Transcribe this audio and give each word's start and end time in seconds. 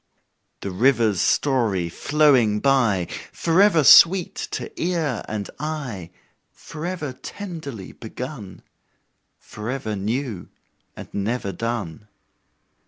The 0.61 0.71
river's 0.71 1.21
story 1.21 1.87
flowing 1.87 2.59
by, 2.59 3.07
Forever 3.31 3.83
sweet 3.83 4.33
to 4.49 4.71
ear 4.81 5.21
and 5.27 5.47
eye, 5.59 6.09
Forever 6.51 7.13
tenderly 7.13 7.91
begun 7.91 8.63
Forever 9.37 9.95
new 9.95 10.49
and 10.97 11.07
never 11.13 11.51
done. 11.51 12.07